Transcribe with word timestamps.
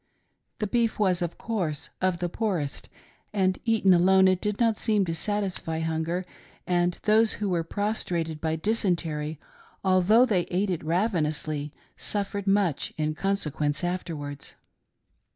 The 0.57 0.65
beef 0.65 0.97
was, 0.97 1.21
of 1.21 1.37
course, 1.37 1.91
of 2.01 2.17
the 2.17 2.27
poorest, 2.27 2.89
and, 3.33 3.59
eaten 3.65 3.93
alone, 3.93 4.27
it 4.27 4.41
did 4.41 4.59
not 4.59 4.75
seem 4.77 5.05
to 5.05 5.13
satisfy 5.13 5.81
hunger, 5.81 6.23
and 6.65 6.97
those 7.03 7.33
who 7.33 7.47
were 7.49 7.63
prostrated 7.63 8.41
by 8.41 8.55
dysentery, 8.55 9.39
although 9.83 10.25
they 10.25 10.45
ate 10.49 10.71
it 10.71 10.83
ravenously, 10.83 11.71
suffered 11.97 12.47
much 12.47 12.95
in 12.97 13.13
consequence 13.13 13.83
afterwards. 13.83 14.55